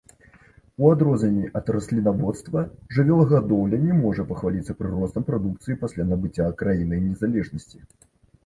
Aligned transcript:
У 0.83 0.87
адрозненні 0.93 1.49
ад 1.59 1.67
раслінаводства, 1.75 2.63
жывёлагадоўля 2.97 3.81
не 3.85 3.93
можа 4.01 4.27
пахваліцца 4.33 4.77
прыростам 4.81 5.23
прадукцыі 5.29 5.79
пасля 5.83 6.03
набыцця 6.15 6.51
краінай 6.63 6.99
незалежнасці. 7.09 7.77